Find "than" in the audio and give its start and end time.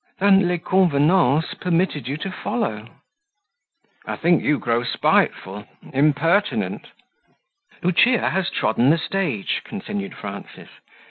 0.17-0.47